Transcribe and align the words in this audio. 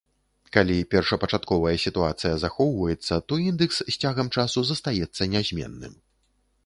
Калі 0.55 0.77
першапачатковая 0.93 1.73
сітуацыя 1.83 2.33
захоўваецца, 2.43 3.13
то 3.29 3.33
індэкс 3.49 3.77
з 3.93 3.95
цягам 4.01 4.27
часу 4.41 4.59
застаецца 4.71 5.31
нязменным. 5.35 5.93